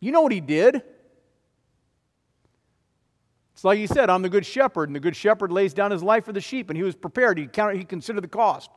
You 0.00 0.12
know 0.12 0.20
what 0.20 0.32
he 0.32 0.40
did. 0.40 0.82
It's 3.52 3.64
like 3.64 3.78
he 3.78 3.86
said, 3.86 4.10
I'm 4.10 4.22
the 4.22 4.28
good 4.28 4.46
shepherd, 4.46 4.88
and 4.88 4.96
the 4.96 5.00
good 5.00 5.14
shepherd 5.14 5.52
lays 5.52 5.72
down 5.74 5.90
his 5.90 6.02
life 6.02 6.24
for 6.24 6.32
the 6.32 6.40
sheep, 6.40 6.70
and 6.70 6.76
he 6.76 6.82
was 6.82 6.96
prepared. 6.96 7.38
He, 7.38 7.46
counted, 7.46 7.76
he 7.76 7.84
considered 7.84 8.22
the 8.22 8.28
cost. 8.28 8.70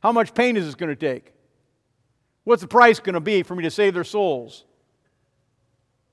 How 0.00 0.12
much 0.12 0.34
pain 0.34 0.56
is 0.56 0.66
this 0.66 0.74
going 0.74 0.90
to 0.90 0.96
take? 0.96 1.32
What's 2.44 2.62
the 2.62 2.68
price 2.68 3.00
going 3.00 3.14
to 3.14 3.20
be 3.20 3.42
for 3.42 3.54
me 3.54 3.62
to 3.64 3.70
save 3.70 3.94
their 3.94 4.04
souls? 4.04 4.64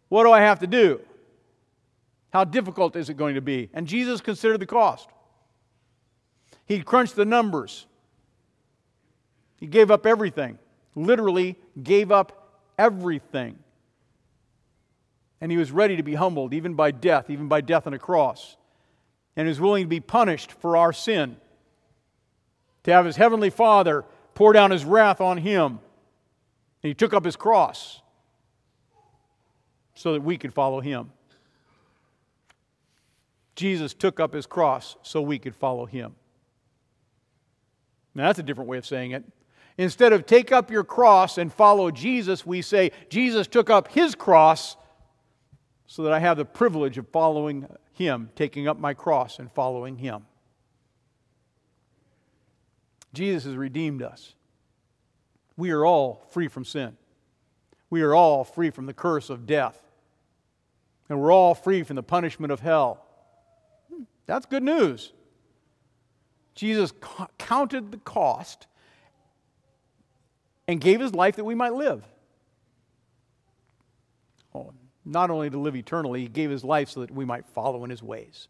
What 0.10 0.24
do 0.24 0.32
I 0.32 0.42
have 0.42 0.60
to 0.60 0.68
do? 0.68 1.02
How 2.36 2.44
difficult 2.44 2.98
is 2.98 3.10
it 3.10 3.16
going 3.16 3.36
to 3.36 3.42
be? 3.42 3.70
And 3.74 3.88
Jesus 3.88 4.20
considered 4.20 4.60
the 4.60 4.66
cost. 4.66 5.08
He 6.66 6.82
crunched 6.82 7.16
the 7.16 7.24
numbers. 7.24 7.86
He 9.58 9.68
gave 9.68 9.90
up 9.90 10.06
everything, 10.06 10.60
literally 10.96 11.56
gave 11.82 12.12
up 12.12 12.60
everything. 12.78 13.58
And 15.40 15.50
he 15.50 15.58
was 15.58 15.72
ready 15.72 15.96
to 15.96 16.04
be 16.04 16.16
humbled, 16.16 16.54
even 16.54 16.74
by 16.74 16.92
death, 16.92 17.30
even 17.30 17.48
by 17.48 17.62
death 17.62 17.88
on 17.88 17.94
a 17.94 18.00
cross. 18.00 18.58
And 19.38 19.48
he 19.48 19.50
was 19.50 19.62
willing 19.62 19.86
to 19.86 19.90
be 19.90 20.02
punished 20.02 20.52
for 20.52 20.76
our 20.76 20.92
sin, 20.92 21.38
to 22.84 22.92
have 22.92 23.06
his 23.06 23.16
heavenly 23.16 23.50
Father 23.50 24.04
pour 24.34 24.52
down 24.52 24.72
his 24.72 24.84
wrath 24.84 25.22
on 25.22 25.38
him. 25.38 25.80
And 26.84 26.90
he 26.90 26.94
took 26.94 27.14
up 27.14 27.24
his 27.24 27.38
cross 27.38 28.02
so 29.94 30.12
that 30.12 30.22
we 30.22 30.38
could 30.38 30.54
follow 30.54 30.82
him. 30.82 31.12
Jesus 33.56 33.94
took 33.94 34.20
up 34.20 34.34
his 34.34 34.46
cross 34.46 34.98
so 35.02 35.22
we 35.22 35.40
could 35.40 35.56
follow 35.56 35.86
him. 35.86 36.16
Now, 38.14 38.28
that's 38.28 38.40
a 38.40 38.44
different 38.44 38.70
way 38.70 38.78
of 38.78 38.86
saying 38.86 39.12
it. 39.12 39.24
Instead 39.78 40.14
of 40.14 40.26
take 40.26 40.52
up 40.52 40.72
your 40.72 40.84
cross 40.84 41.38
and 41.38 41.52
follow 41.52 41.92
Jesus, 41.92 42.46
we 42.46 42.62
say, 42.62 42.92
Jesus 43.10 43.48
took 43.48 43.70
up 43.70 43.90
his 43.90 44.16
cross 44.16 44.78
so 45.86 46.04
that 46.04 46.14
I 46.14 46.20
have 46.20 46.38
the 46.38 46.46
privilege 46.46 46.98
of 46.98 47.08
following 47.10 47.68
him, 47.92 48.30
taking 48.36 48.68
up 48.68 48.80
my 48.80 48.94
cross 48.94 49.40
and 49.40 49.52
following 49.52 49.98
him. 49.98 50.26
Jesus 53.14 53.46
has 53.46 53.56
redeemed 53.56 54.02
us. 54.02 54.36
We 55.58 55.72
are 55.72 55.86
all 55.86 56.26
free 56.32 56.48
from 56.48 56.66
sin. 56.66 56.98
We 57.90 58.02
are 58.02 58.14
all 58.14 58.44
free 58.44 58.70
from 58.70 58.88
the 58.88 58.94
curse 58.94 59.30
of 59.30 59.46
death. 59.46 59.82
And 61.08 61.22
we're 61.22 61.32
all 61.32 61.54
free 61.54 61.84
from 61.84 61.96
the 61.96 62.04
punishment 62.04 62.52
of 62.52 62.60
hell. 62.62 63.05
That's 64.26 64.46
good 64.46 64.64
news. 64.64 65.14
Jesus 66.56 66.94
counted 67.38 67.92
the 67.92 67.98
cost 67.98 68.68
and 70.68 70.80
gave 70.80 71.00
his 71.00 71.14
life 71.14 71.36
that 71.36 71.44
we 71.44 71.54
might 71.54 71.74
live. 71.74 72.04
Oh, 74.54 74.74
not 75.04 75.30
only 75.30 75.50
to 75.50 75.58
live 75.58 75.76
eternally, 75.76 76.22
he 76.22 76.28
gave 76.28 76.50
his 76.50 76.64
life 76.64 76.90
so 76.90 77.02
that 77.02 77.12
we 77.12 77.26
might 77.26 77.46
follow 77.46 77.84
in 77.84 77.90
his 77.90 78.02
ways. 78.02 78.48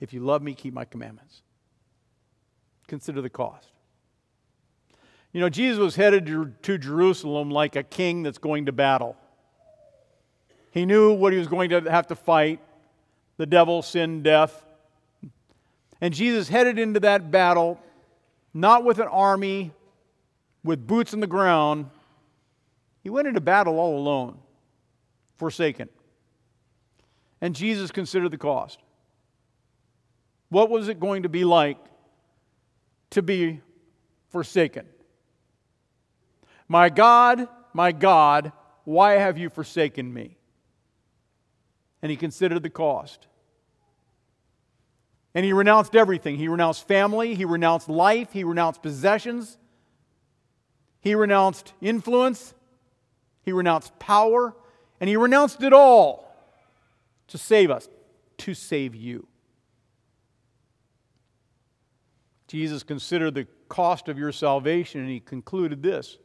If 0.00 0.12
you 0.12 0.20
love 0.20 0.42
me, 0.42 0.54
keep 0.54 0.74
my 0.74 0.84
commandments. 0.84 1.42
Consider 2.88 3.22
the 3.22 3.30
cost. 3.30 3.68
You 5.32 5.40
know, 5.40 5.48
Jesus 5.48 5.78
was 5.78 5.94
headed 5.94 6.26
to 6.62 6.78
Jerusalem 6.78 7.50
like 7.50 7.76
a 7.76 7.84
king 7.84 8.24
that's 8.24 8.38
going 8.38 8.66
to 8.66 8.72
battle. 8.72 9.16
He 10.72 10.84
knew 10.84 11.12
what 11.12 11.32
he 11.32 11.38
was 11.38 11.46
going 11.46 11.70
to 11.70 11.80
have 11.82 12.08
to 12.08 12.16
fight 12.16 12.60
the 13.40 13.46
devil, 13.46 13.80
sin, 13.80 14.22
death. 14.22 14.66
And 16.02 16.12
Jesus 16.12 16.50
headed 16.50 16.78
into 16.78 17.00
that 17.00 17.30
battle 17.30 17.80
not 18.52 18.84
with 18.84 18.98
an 18.98 19.08
army, 19.08 19.72
with 20.62 20.86
boots 20.86 21.14
on 21.14 21.20
the 21.20 21.26
ground, 21.26 21.88
he 23.02 23.08
went 23.08 23.26
into 23.26 23.40
battle 23.40 23.78
all 23.78 23.96
alone, 23.96 24.36
forsaken. 25.38 25.88
And 27.40 27.56
Jesus 27.56 27.90
considered 27.90 28.30
the 28.30 28.36
cost. 28.36 28.78
What 30.50 30.68
was 30.68 30.88
it 30.88 31.00
going 31.00 31.22
to 31.22 31.30
be 31.30 31.44
like 31.44 31.78
to 33.12 33.22
be 33.22 33.62
forsaken? 34.28 34.84
My 36.68 36.90
God, 36.90 37.48
my 37.72 37.90
God, 37.90 38.52
why 38.84 39.12
have 39.12 39.38
you 39.38 39.48
forsaken 39.48 40.12
me? 40.12 40.36
And 42.02 42.10
he 42.10 42.18
considered 42.18 42.62
the 42.62 42.68
cost. 42.68 43.28
And 45.34 45.44
he 45.44 45.52
renounced 45.52 45.94
everything. 45.94 46.36
He 46.36 46.48
renounced 46.48 46.88
family, 46.88 47.34
he 47.34 47.44
renounced 47.44 47.88
life, 47.88 48.32
he 48.32 48.44
renounced 48.44 48.82
possessions, 48.82 49.58
He 51.00 51.14
renounced 51.14 51.72
influence, 51.80 52.54
he 53.42 53.52
renounced 53.52 53.98
power, 53.98 54.54
and 55.00 55.08
he 55.08 55.16
renounced 55.16 55.62
it 55.62 55.72
all 55.72 56.30
to 57.28 57.38
save 57.38 57.70
us, 57.70 57.88
to 58.38 58.54
save 58.54 58.94
you. 58.94 59.26
Jesus 62.48 62.82
considered 62.82 63.34
the 63.34 63.46
cost 63.68 64.08
of 64.08 64.18
your 64.18 64.32
salvation 64.32 65.00
and 65.00 65.08
he 65.08 65.20
concluded 65.20 65.82
this 65.82 66.18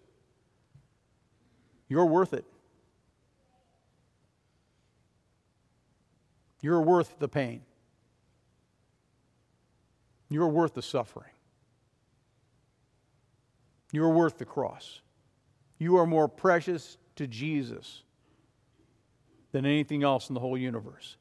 You're 1.88 2.08
worth 2.08 2.34
it. 2.34 2.46
You're 6.62 6.82
worth 6.82 7.20
the 7.20 7.28
pain. 7.28 7.62
You're 10.29 10.48
worth 10.48 10.74
the 10.74 10.82
suffering. 10.82 11.29
You're 13.91 14.10
worth 14.10 14.38
the 14.38 14.46
cross. 14.46 15.01
You 15.77 15.98
are 15.98 16.05
more 16.05 16.27
precious 16.27 16.98
to 17.15 17.27
Jesus 17.27 18.03
than 19.51 19.65
anything 19.65 20.03
else 20.03 20.29
in 20.29 20.34
the 20.34 20.39
whole 20.39 20.58
universe. 20.58 21.17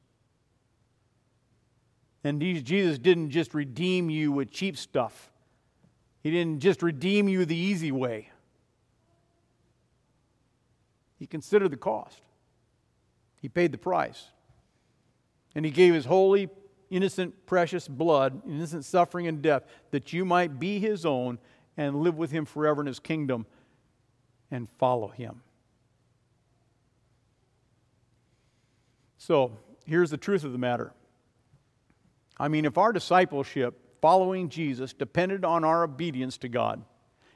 And 2.25 2.41
Jesus 2.41 2.99
didn't 2.99 3.31
just 3.31 3.53
redeem 3.53 4.09
you 4.09 4.33
with 4.33 4.51
cheap 4.51 4.77
stuff, 4.77 5.31
He 6.23 6.31
didn't 6.31 6.61
just 6.61 6.83
redeem 6.83 7.29
you 7.29 7.45
the 7.45 7.57
easy 7.57 7.93
way. 7.93 8.31
He 11.19 11.27
considered 11.27 11.71
the 11.71 11.77
cost, 11.77 12.21
He 13.41 13.49
paid 13.49 13.73
the 13.73 13.79
price. 13.79 14.31
And 15.55 15.65
He 15.65 15.71
gave 15.71 15.95
His 15.95 16.05
holy, 16.05 16.49
innocent, 16.91 17.47
precious 17.47 17.89
blood, 17.89 18.43
innocent 18.47 18.85
suffering 18.85 19.27
and 19.27 19.43
death, 19.43 19.65
that 19.91 20.13
you 20.13 20.25
might 20.25 20.59
be 20.59 20.79
His 20.79 21.05
own 21.05 21.39
and 21.77 21.97
live 21.97 22.17
with 22.17 22.31
Him 22.31 22.45
forever 22.45 22.81
in 22.81 22.87
His 22.87 23.01
kingdom 23.01 23.47
and 24.51 24.69
follow 24.79 25.09
Him. 25.09 25.43
So, 29.19 29.53
here's 29.87 30.11
the 30.11 30.19
truth 30.19 30.45
of 30.45 30.53
the 30.53 30.59
matter. 30.59 30.93
I 32.39 32.49
mean, 32.49 32.65
if 32.65 32.77
our 32.77 32.93
discipleship, 32.93 33.75
following 34.01 34.49
Jesus, 34.49 34.93
depended 34.93 35.45
on 35.45 35.65
our 35.65 35.85
obedience 35.85 36.37
to 36.39 36.49
God, 36.49 36.85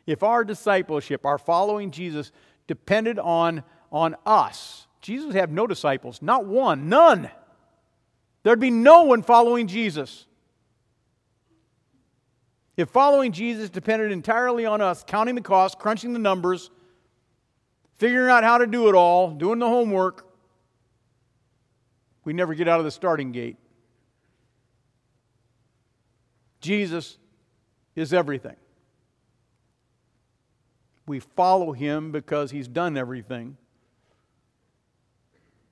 if 0.06 0.22
our 0.22 0.44
discipleship, 0.44 1.24
our 1.24 1.38
following 1.38 1.90
Jesus, 1.90 2.32
depended 2.66 3.18
on, 3.18 3.62
on 3.90 4.16
us, 4.26 4.86
Jesus 5.00 5.34
have 5.34 5.50
no 5.50 5.66
disciples, 5.66 6.20
not 6.20 6.44
one, 6.44 6.88
none. 6.88 7.30
There'd 8.42 8.60
be 8.60 8.70
no 8.70 9.02
one 9.02 9.22
following 9.22 9.66
Jesus. 9.66 10.26
If 12.76 12.88
following 12.90 13.32
Jesus 13.32 13.70
depended 13.70 14.12
entirely 14.12 14.64
on 14.64 14.80
us, 14.80 15.04
counting 15.06 15.34
the 15.34 15.40
cost, 15.40 15.78
crunching 15.78 16.12
the 16.12 16.18
numbers, 16.20 16.70
figuring 17.96 18.30
out 18.30 18.44
how 18.44 18.58
to 18.58 18.66
do 18.66 18.88
it 18.88 18.94
all, 18.94 19.32
doing 19.32 19.58
the 19.58 19.66
homework, 19.66 20.26
we 22.24 22.32
never 22.32 22.54
get 22.54 22.68
out 22.68 22.78
of 22.78 22.84
the 22.84 22.90
starting 22.90 23.32
gate. 23.32 23.56
Jesus 26.60 27.18
is 27.96 28.12
everything. 28.12 28.56
We 31.06 31.20
follow 31.20 31.72
him 31.72 32.12
because 32.12 32.50
he's 32.50 32.68
done 32.68 32.96
everything. 32.96 33.56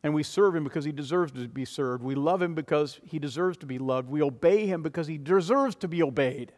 And 0.06 0.14
we 0.14 0.22
serve 0.22 0.54
him 0.54 0.62
because 0.62 0.84
he 0.84 0.92
deserves 0.92 1.32
to 1.32 1.48
be 1.48 1.64
served. 1.64 2.04
We 2.04 2.14
love 2.14 2.40
him 2.40 2.54
because 2.54 3.00
he 3.02 3.18
deserves 3.18 3.56
to 3.56 3.66
be 3.66 3.80
loved. 3.80 4.08
We 4.08 4.22
obey 4.22 4.64
him 4.64 4.80
because 4.80 5.08
he 5.08 5.18
deserves 5.18 5.75
to 5.76 5.88
be 5.88 6.00
obeyed. 6.00 6.52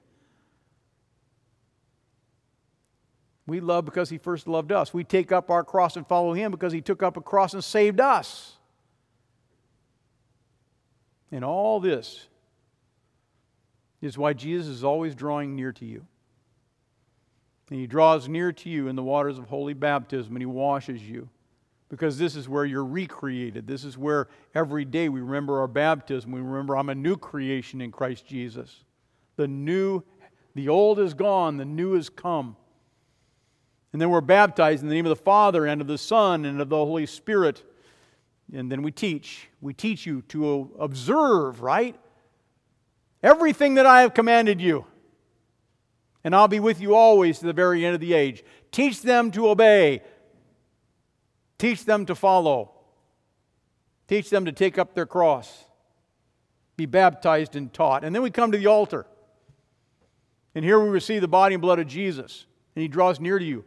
We 3.46 3.60
love 3.60 3.86
because 3.86 4.10
he 4.10 4.18
first 4.18 4.48
loved 4.48 4.70
us. 4.70 4.92
We 4.92 5.02
take 5.02 5.32
up 5.32 5.50
our 5.50 5.64
cross 5.64 5.96
and 5.96 6.06
follow 6.06 6.34
him 6.34 6.50
because 6.50 6.74
he 6.74 6.82
took 6.82 7.02
up 7.02 7.16
a 7.16 7.22
cross 7.22 7.54
and 7.54 7.64
saved 7.64 8.02
us. 8.02 8.58
And 11.32 11.42
all 11.42 11.80
this 11.80 12.26
is 14.02 14.18
why 14.18 14.34
Jesus 14.34 14.68
is 14.68 14.84
always 14.84 15.14
drawing 15.14 15.56
near 15.56 15.72
to 15.72 15.86
you. 15.86 16.04
And 17.70 17.80
he 17.80 17.86
draws 17.86 18.28
near 18.28 18.52
to 18.52 18.68
you 18.68 18.88
in 18.88 18.94
the 18.94 19.02
waters 19.02 19.38
of 19.38 19.46
holy 19.46 19.72
baptism 19.72 20.36
and 20.36 20.42
he 20.42 20.46
washes 20.46 21.00
you. 21.00 21.30
Because 21.88 22.18
this 22.18 22.36
is 22.36 22.48
where 22.48 22.64
you're 22.64 22.84
recreated. 22.84 23.66
This 23.66 23.82
is 23.82 23.96
where 23.96 24.28
every 24.54 24.84
day 24.84 25.08
we 25.08 25.20
remember 25.20 25.60
our 25.60 25.68
baptism. 25.68 26.30
We 26.32 26.40
remember 26.40 26.76
I'm 26.76 26.90
a 26.90 26.94
new 26.94 27.16
creation 27.16 27.80
in 27.80 27.92
Christ 27.92 28.26
Jesus. 28.26 28.84
The 29.36 29.48
new, 29.48 30.02
the 30.54 30.68
old 30.68 30.98
is 30.98 31.14
gone, 31.14 31.56
the 31.56 31.64
new 31.64 31.94
is 31.94 32.10
come. 32.10 32.56
And 33.92 34.02
then 34.02 34.10
we're 34.10 34.20
baptized 34.20 34.82
in 34.82 34.88
the 34.88 34.94
name 34.94 35.06
of 35.06 35.10
the 35.10 35.16
Father 35.16 35.64
and 35.64 35.80
of 35.80 35.86
the 35.86 35.96
Son 35.96 36.44
and 36.44 36.60
of 36.60 36.68
the 36.68 36.76
Holy 36.76 37.06
Spirit. 37.06 37.62
And 38.52 38.70
then 38.70 38.82
we 38.82 38.92
teach. 38.92 39.48
We 39.60 39.72
teach 39.72 40.04
you 40.04 40.22
to 40.28 40.70
observe, 40.78 41.62
right? 41.62 41.96
Everything 43.22 43.74
that 43.74 43.86
I 43.86 44.02
have 44.02 44.12
commanded 44.12 44.60
you. 44.60 44.84
And 46.22 46.34
I'll 46.34 46.48
be 46.48 46.60
with 46.60 46.80
you 46.80 46.94
always 46.94 47.38
to 47.38 47.46
the 47.46 47.52
very 47.52 47.84
end 47.86 47.94
of 47.94 48.00
the 48.00 48.12
age. 48.12 48.44
Teach 48.70 49.00
them 49.00 49.30
to 49.30 49.48
obey. 49.48 50.02
Teach 51.58 51.84
them 51.84 52.06
to 52.06 52.14
follow. 52.14 52.72
Teach 54.06 54.30
them 54.30 54.44
to 54.44 54.52
take 54.52 54.78
up 54.78 54.94
their 54.94 55.06
cross. 55.06 55.64
Be 56.76 56.86
baptized 56.86 57.56
and 57.56 57.72
taught. 57.72 58.04
And 58.04 58.14
then 58.14 58.22
we 58.22 58.30
come 58.30 58.52
to 58.52 58.58
the 58.58 58.68
altar. 58.68 59.06
And 60.54 60.64
here 60.64 60.80
we 60.80 60.88
receive 60.88 61.20
the 61.20 61.28
body 61.28 61.54
and 61.54 61.62
blood 61.62 61.78
of 61.78 61.86
Jesus. 61.86 62.46
And 62.74 62.82
he 62.82 62.88
draws 62.88 63.20
near 63.20 63.38
to 63.38 63.44
you 63.44 63.64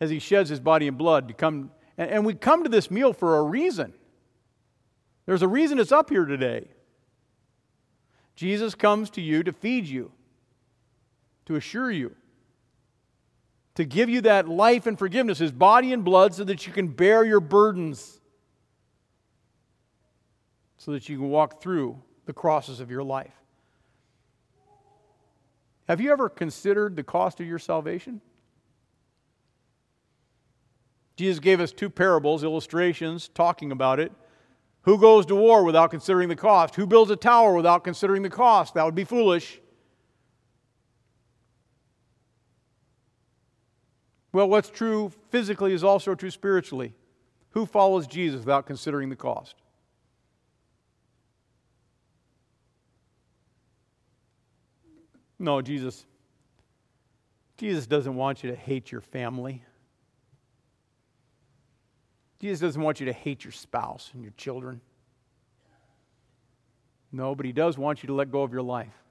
as 0.00 0.10
he 0.10 0.18
sheds 0.18 0.48
his 0.48 0.60
body 0.60 0.88
and 0.88 0.98
blood 0.98 1.28
to 1.28 1.34
come. 1.34 1.70
And 1.98 2.24
we 2.24 2.34
come 2.34 2.62
to 2.64 2.68
this 2.68 2.90
meal 2.90 3.12
for 3.12 3.36
a 3.36 3.42
reason. 3.42 3.92
There's 5.26 5.42
a 5.42 5.48
reason 5.48 5.78
it's 5.78 5.92
up 5.92 6.10
here 6.10 6.24
today. 6.24 6.68
Jesus 8.34 8.74
comes 8.74 9.10
to 9.10 9.20
you 9.20 9.42
to 9.42 9.52
feed 9.52 9.86
you, 9.86 10.10
to 11.44 11.56
assure 11.56 11.90
you, 11.90 12.16
to 13.74 13.84
give 13.84 14.08
you 14.08 14.20
that 14.22 14.48
life 14.48 14.86
and 14.86 14.98
forgiveness, 14.98 15.38
his 15.38 15.52
body 15.52 15.92
and 15.92 16.04
blood, 16.04 16.34
so 16.34 16.44
that 16.44 16.66
you 16.66 16.72
can 16.72 16.88
bear 16.88 17.24
your 17.24 17.40
burdens, 17.40 18.20
so 20.76 20.92
that 20.92 21.08
you 21.08 21.16
can 21.16 21.30
walk 21.30 21.62
through 21.62 22.00
the 22.26 22.32
crosses 22.32 22.80
of 22.80 22.90
your 22.90 23.02
life. 23.02 23.32
Have 25.88 26.00
you 26.00 26.12
ever 26.12 26.28
considered 26.28 26.96
the 26.96 27.02
cost 27.02 27.40
of 27.40 27.46
your 27.46 27.58
salvation? 27.58 28.20
Jesus 31.16 31.40
gave 31.40 31.60
us 31.60 31.72
two 31.72 31.90
parables, 31.90 32.44
illustrations, 32.44 33.28
talking 33.28 33.72
about 33.72 34.00
it. 34.00 34.12
Who 34.82 34.98
goes 34.98 35.26
to 35.26 35.34
war 35.34 35.64
without 35.64 35.90
considering 35.90 36.28
the 36.28 36.36
cost? 36.36 36.74
Who 36.74 36.86
builds 36.86 37.10
a 37.10 37.16
tower 37.16 37.54
without 37.54 37.84
considering 37.84 38.22
the 38.22 38.30
cost? 38.30 38.74
That 38.74 38.84
would 38.84 38.94
be 38.94 39.04
foolish. 39.04 39.60
Well, 44.32 44.48
what's 44.48 44.70
true 44.70 45.12
physically 45.30 45.72
is 45.72 45.84
also 45.84 46.14
true 46.14 46.30
spiritually. 46.30 46.94
Who 47.50 47.66
follows 47.66 48.06
Jesus 48.06 48.40
without 48.40 48.66
considering 48.66 49.10
the 49.10 49.16
cost? 49.16 49.56
No, 55.38 55.60
Jesus. 55.60 56.06
Jesus 57.58 57.86
doesn't 57.86 58.14
want 58.14 58.42
you 58.42 58.50
to 58.50 58.56
hate 58.56 58.90
your 58.90 59.00
family. 59.00 59.62
Jesus 62.40 62.60
doesn't 62.60 62.80
want 62.80 63.00
you 63.00 63.06
to 63.06 63.12
hate 63.12 63.44
your 63.44 63.52
spouse 63.52 64.10
and 64.14 64.22
your 64.22 64.32
children. 64.36 64.80
No, 67.12 67.34
but 67.34 67.44
He 67.44 67.52
does 67.52 67.76
want 67.76 68.02
you 68.02 68.06
to 68.06 68.14
let 68.14 68.30
go 68.30 68.42
of 68.42 68.52
your 68.52 68.62
life. 68.62 69.01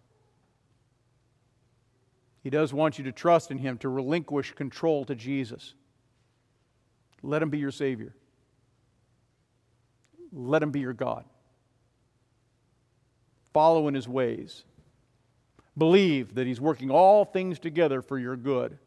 He 2.41 2.49
does 2.49 2.73
want 2.73 2.97
you 2.97 3.03
to 3.05 3.11
trust 3.11 3.51
in 3.51 3.59
Him, 3.59 3.77
to 3.79 3.89
relinquish 3.89 4.53
control 4.53 5.05
to 5.05 5.15
Jesus. 5.15 5.75
Let 7.21 7.41
Him 7.41 7.49
be 7.49 7.59
your 7.59 7.71
Savior. 7.71 8.15
Let 10.33 10.63
Him 10.63 10.71
be 10.71 10.79
your 10.79 10.93
God. 10.93 11.25
Follow 13.53 13.87
in 13.87 13.93
His 13.93 14.07
ways. 14.07 14.63
Believe 15.77 16.35
that 16.35 16.47
He's 16.47 16.59
working 16.59 16.89
all 16.89 17.25
things 17.25 17.59
together 17.59 18.01
for 18.01 18.17
your 18.17 18.35
good. 18.35 18.77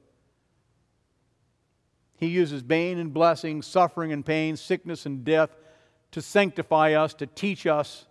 He 2.17 2.27
uses 2.27 2.62
pain 2.62 2.99
and 2.99 3.12
blessing, 3.12 3.62
suffering 3.62 4.12
and 4.12 4.25
pain, 4.25 4.57
sickness 4.57 5.07
and 5.07 5.25
death 5.25 5.51
to 6.12 6.23
sanctify 6.23 6.93
us, 6.93 7.12
to 7.14 7.27
teach 7.27 7.67
us, 7.67 8.07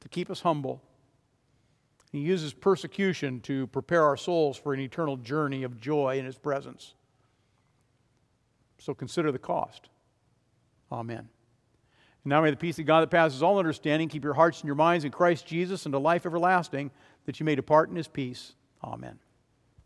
to 0.00 0.08
keep 0.08 0.30
us 0.30 0.40
humble. 0.40 0.82
He 2.10 2.18
uses 2.18 2.54
persecution 2.54 3.40
to 3.42 3.66
prepare 3.68 4.04
our 4.04 4.16
souls 4.16 4.56
for 4.56 4.72
an 4.72 4.80
eternal 4.80 5.16
journey 5.16 5.62
of 5.62 5.80
joy 5.80 6.18
in 6.18 6.24
His 6.24 6.38
presence. 6.38 6.94
So 8.78 8.94
consider 8.94 9.30
the 9.30 9.38
cost. 9.38 9.88
Amen. 10.90 11.18
And 11.18 12.30
now 12.30 12.40
may 12.40 12.50
the 12.50 12.56
peace 12.56 12.78
of 12.78 12.86
God 12.86 13.00
that 13.02 13.10
passes 13.10 13.42
all 13.42 13.58
understanding 13.58 14.08
keep 14.08 14.24
your 14.24 14.34
hearts 14.34 14.60
and 14.60 14.66
your 14.66 14.74
minds 14.74 15.04
in 15.04 15.10
Christ 15.10 15.46
Jesus 15.46 15.84
unto 15.84 15.98
life 15.98 16.24
everlasting, 16.24 16.90
that 17.26 17.40
you 17.40 17.44
may 17.44 17.54
depart 17.54 17.90
in 17.90 17.96
His 17.96 18.08
peace. 18.08 18.54
Amen. 18.82 19.18